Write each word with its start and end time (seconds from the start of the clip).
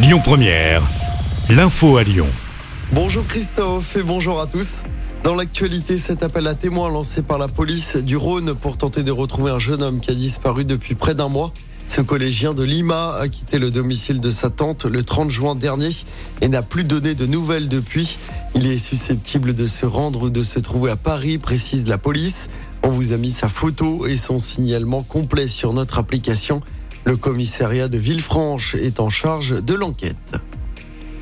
Lyon 0.00 0.20
Première, 0.22 0.80
l'info 1.50 1.96
à 1.96 2.04
Lyon. 2.04 2.28
Bonjour 2.92 3.26
Christophe 3.26 3.96
et 3.96 4.04
bonjour 4.04 4.40
à 4.40 4.46
tous. 4.46 4.84
Dans 5.24 5.34
l'actualité, 5.34 5.98
cet 5.98 6.22
appel 6.22 6.46
à 6.46 6.54
témoins 6.54 6.88
lancé 6.88 7.20
par 7.20 7.36
la 7.36 7.48
police 7.48 7.96
du 7.96 8.16
Rhône 8.16 8.54
pour 8.54 8.76
tenter 8.76 9.02
de 9.02 9.10
retrouver 9.10 9.50
un 9.50 9.58
jeune 9.58 9.82
homme 9.82 9.98
qui 9.98 10.12
a 10.12 10.14
disparu 10.14 10.64
depuis 10.64 10.94
près 10.94 11.16
d'un 11.16 11.28
mois. 11.28 11.52
Ce 11.88 12.00
collégien 12.00 12.54
de 12.54 12.62
Lima 12.62 13.14
a 13.14 13.26
quitté 13.26 13.58
le 13.58 13.72
domicile 13.72 14.20
de 14.20 14.30
sa 14.30 14.50
tante 14.50 14.84
le 14.84 15.02
30 15.02 15.32
juin 15.32 15.56
dernier 15.56 15.90
et 16.42 16.46
n'a 16.46 16.62
plus 16.62 16.84
donné 16.84 17.16
de 17.16 17.26
nouvelles 17.26 17.68
depuis. 17.68 18.18
Il 18.54 18.68
est 18.68 18.78
susceptible 18.78 19.52
de 19.52 19.66
se 19.66 19.84
rendre 19.84 20.22
ou 20.22 20.30
de 20.30 20.44
se 20.44 20.60
trouver 20.60 20.92
à 20.92 20.96
Paris, 20.96 21.38
précise 21.38 21.88
la 21.88 21.98
police. 21.98 22.50
On 22.84 22.90
vous 22.90 23.12
a 23.12 23.16
mis 23.16 23.32
sa 23.32 23.48
photo 23.48 24.06
et 24.06 24.16
son 24.16 24.38
signalement 24.38 25.02
complet 25.02 25.48
sur 25.48 25.72
notre 25.72 25.98
application. 25.98 26.62
Le 27.04 27.16
commissariat 27.16 27.88
de 27.88 27.98
Villefranche 27.98 28.74
est 28.74 29.00
en 29.00 29.10
charge 29.10 29.62
de 29.62 29.74
l'enquête. 29.74 30.34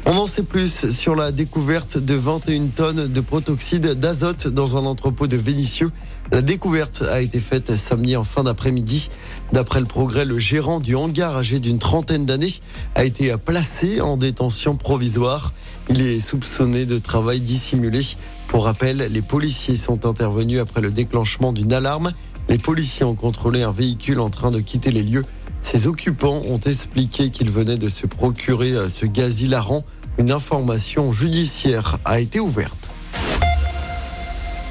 On 0.08 0.16
en 0.18 0.26
sait 0.28 0.44
plus 0.44 0.90
sur 0.90 1.16
la 1.16 1.32
découverte 1.32 1.98
de 1.98 2.14
21 2.14 2.66
tonnes 2.68 3.08
de 3.08 3.20
protoxyde 3.20 3.94
d'azote 3.94 4.46
dans 4.46 4.76
un 4.76 4.84
entrepôt 4.84 5.26
de 5.26 5.36
Vénissieux. 5.36 5.90
La 6.30 6.42
découverte 6.42 7.02
a 7.10 7.20
été 7.20 7.40
faite 7.40 7.72
samedi 7.72 8.16
en 8.16 8.22
fin 8.22 8.44
d'après-midi. 8.44 9.10
D'après 9.52 9.80
le 9.80 9.86
progrès, 9.86 10.24
le 10.24 10.38
gérant 10.38 10.78
du 10.78 10.94
hangar 10.94 11.36
âgé 11.36 11.58
d'une 11.58 11.80
trentaine 11.80 12.24
d'années 12.24 12.54
a 12.94 13.04
été 13.04 13.34
placé 13.36 14.00
en 14.00 14.16
détention 14.16 14.76
provisoire. 14.76 15.52
Il 15.88 16.00
est 16.00 16.20
soupçonné 16.20 16.86
de 16.86 16.98
travail 16.98 17.40
dissimulé. 17.40 18.00
Pour 18.48 18.64
rappel, 18.64 19.08
les 19.10 19.22
policiers 19.22 19.76
sont 19.76 20.06
intervenus 20.06 20.60
après 20.60 20.80
le 20.80 20.90
déclenchement 20.90 21.52
d'une 21.52 21.72
alarme. 21.72 22.12
Les 22.48 22.58
policiers 22.58 23.04
ont 23.04 23.16
contrôlé 23.16 23.62
un 23.62 23.72
véhicule 23.72 24.20
en 24.20 24.30
train 24.30 24.52
de 24.52 24.60
quitter 24.60 24.92
les 24.92 25.02
lieux. 25.02 25.24
Ses 25.68 25.88
occupants 25.88 26.42
ont 26.48 26.60
expliqué 26.60 27.30
qu'ils 27.30 27.50
venaient 27.50 27.76
de 27.76 27.88
se 27.88 28.06
procurer 28.06 28.74
ce 28.88 29.04
gaz 29.04 29.42
hilarant. 29.42 29.82
Une 30.16 30.30
information 30.30 31.10
judiciaire 31.10 31.98
a 32.04 32.20
été 32.20 32.38
ouverte. 32.38 32.92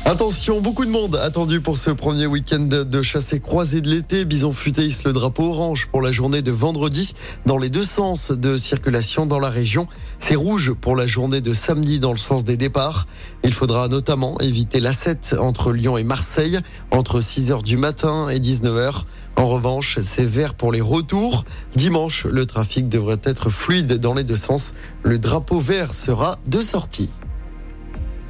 Attention, 0.08 0.62
beaucoup 0.62 0.86
de 0.86 0.92
monde 0.92 1.16
attendu 1.16 1.62
pour 1.62 1.80
ce 1.80 1.90
premier 1.90 2.28
week-end 2.28 2.60
de 2.60 3.02
chassé 3.02 3.40
croisé 3.40 3.82
de 3.82 3.90
l'été. 3.90 4.24
Bison 4.24 4.54
futé 4.54 4.88
le 5.04 5.14
drapeau 5.14 5.50
orange 5.50 5.88
pour 5.88 6.00
la 6.00 6.12
journée 6.12 6.44
de 6.44 6.52
vendredi 6.52 7.16
dans 7.48 7.58
les 7.58 7.72
deux 7.72 7.84
sens 7.84 8.32
de 8.32 8.56
circulation 8.56 9.26
dans 9.26 9.40
la 9.40 9.50
région. 9.50 9.88
C'est 10.20 10.36
rouge 10.36 10.74
pour 10.74 10.96
la 10.96 11.08
journée 11.08 11.42
de 11.42 11.54
samedi 11.54 11.98
dans 11.98 12.12
le 12.12 12.20
sens 12.20 12.44
des 12.44 12.56
départs. 12.56 13.08
Il 13.44 13.52
faudra 13.52 13.88
notamment 13.88 14.40
éviter 14.42 14.80
la 14.80 14.94
7 14.94 15.38
entre 15.40 15.72
Lyon 15.72 15.98
et 15.98 16.04
Marseille 16.04 16.60
entre 16.92 17.20
6h 17.20 17.64
du 17.64 17.76
matin 17.76 18.30
et 18.30 18.38
19h. 18.38 19.06
En 19.38 19.48
revanche, 19.48 19.98
c'est 20.04 20.24
vert 20.24 20.54
pour 20.54 20.72
les 20.72 20.82
retours. 20.82 21.46
Dimanche, 21.76 22.26
le 22.26 22.46
trafic 22.46 22.88
devrait 22.88 23.22
être 23.24 23.50
fluide 23.50 23.94
dans 23.94 24.14
les 24.14 24.24
deux 24.24 24.38
sens. 24.38 24.76
Le 25.02 25.18
drapeau 25.18 25.60
vert 25.60 25.96
sera 25.96 26.38
de 26.46 26.62
sortie. 26.62 27.10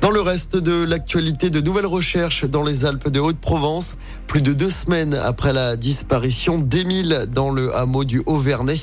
Dans 0.06 0.11
le 0.11 0.22
reste 0.22 0.56
de 0.56 0.84
l'actualité, 0.84 1.50
de 1.50 1.61
nouvelles 1.61 1.88
recherches 1.88 2.45
dans 2.45 2.61
les 2.61 2.86
Alpes 2.86 3.09
de 3.09 3.20
Haute-Provence. 3.20 3.98
Plus 4.28 4.44
de 4.44 4.53
deux 4.53 4.70
semaines 4.70 5.16
après 5.16 5.52
la 5.52 5.75
disparition 5.75 6.58
d'Émile 6.58 7.25
dans 7.34 7.50
le 7.50 7.75
hameau 7.75 8.03
du 8.03 8.22
Haut-Vernay, 8.28 8.76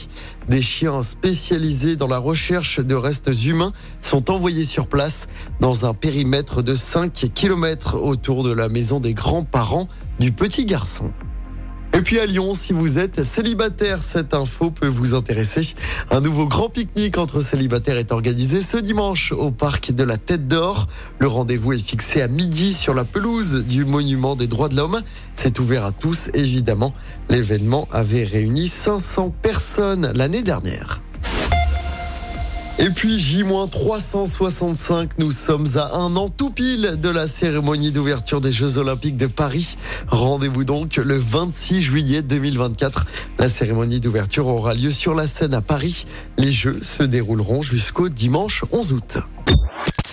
des 0.48 0.62
chiens 0.62 1.00
spécialisés 1.04 1.94
dans 1.94 2.08
la 2.08 2.18
recherche 2.18 2.80
de 2.80 2.96
restes 2.96 3.30
humains 3.44 3.72
sont 4.00 4.32
envoyés 4.32 4.64
sur 4.64 4.88
place 4.88 5.28
dans 5.60 5.86
un 5.86 5.94
périmètre 5.94 6.60
de 6.60 6.74
5 6.74 7.12
km 7.32 7.94
autour 8.02 8.42
de 8.42 8.50
la 8.50 8.68
maison 8.68 8.98
des 8.98 9.14
grands-parents 9.14 9.86
du 10.18 10.32
petit 10.32 10.64
garçon. 10.64 11.12
Et 11.94 12.00
puis 12.00 12.18
à 12.18 12.26
Lyon, 12.26 12.54
si 12.54 12.72
vous 12.72 12.98
êtes 12.98 13.22
célibataire, 13.22 14.02
cette 14.02 14.32
info 14.32 14.70
peut 14.70 14.88
vous 14.88 15.14
intéresser. 15.14 15.74
Un 16.10 16.20
nouveau 16.20 16.46
grand 16.46 16.70
pique-nique 16.70 17.18
entre 17.18 17.42
célibataires 17.42 17.98
est 17.98 18.12
organisé 18.12 18.62
ce 18.62 18.78
dimanche 18.78 19.32
au 19.32 19.50
parc 19.50 19.92
de 19.92 20.02
la 20.02 20.16
Tête 20.16 20.48
d'Or. 20.48 20.88
Le 21.18 21.26
rendez-vous 21.26 21.74
est 21.74 21.86
fixé 21.86 22.22
à 22.22 22.28
midi 22.28 22.72
sur 22.72 22.94
la 22.94 23.04
pelouse 23.04 23.66
du 23.66 23.84
monument 23.84 24.36
des 24.36 24.46
droits 24.46 24.68
de 24.68 24.76
l'homme. 24.76 25.02
C'est 25.34 25.58
ouvert 25.58 25.84
à 25.84 25.92
tous, 25.92 26.30
évidemment. 26.32 26.94
L'événement 27.28 27.86
avait 27.90 28.24
réuni 28.24 28.68
500 28.68 29.34
personnes 29.42 30.12
l'année 30.14 30.42
dernière. 30.42 31.00
Et 32.78 32.90
puis 32.90 33.18
J-365, 33.18 35.10
nous 35.18 35.30
sommes 35.30 35.66
à 35.76 35.96
un 35.96 36.16
an 36.16 36.28
tout 36.28 36.50
pile 36.50 36.96
de 37.00 37.08
la 37.10 37.28
cérémonie 37.28 37.90
d'ouverture 37.92 38.40
des 38.40 38.52
Jeux 38.52 38.78
Olympiques 38.78 39.16
de 39.16 39.26
Paris. 39.26 39.76
Rendez-vous 40.08 40.64
donc 40.64 40.96
le 40.96 41.18
26 41.18 41.80
juillet 41.80 42.22
2024. 42.22 43.06
La 43.38 43.48
cérémonie 43.48 44.00
d'ouverture 44.00 44.46
aura 44.46 44.74
lieu 44.74 44.90
sur 44.90 45.14
la 45.14 45.28
scène 45.28 45.54
à 45.54 45.60
Paris. 45.60 46.06
Les 46.38 46.50
Jeux 46.50 46.80
se 46.82 47.02
dérouleront 47.02 47.62
jusqu'au 47.62 48.08
dimanche 48.08 48.64
11 48.72 48.92
août. 48.94 49.18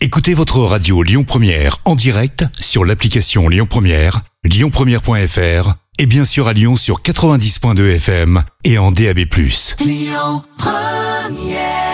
Écoutez 0.01 0.33
votre 0.33 0.59
radio 0.59 1.01
Lyon 1.01 1.23
Première 1.23 1.77
en 1.85 1.95
direct 1.95 2.45
sur 2.59 2.85
l'application 2.85 3.49
Lyon 3.49 3.67
Première, 3.69 4.21
lyonpremière.fr 4.43 5.73
et 5.97 6.05
bien 6.05 6.25
sûr 6.25 6.47
à 6.47 6.53
Lyon 6.53 6.75
sur 6.75 7.01
90.2 7.01 7.95
FM 7.95 8.43
et 8.63 8.77
en 8.77 8.91
DAB+. 8.91 9.19
Lyon 9.79 10.43
Première 10.57 11.88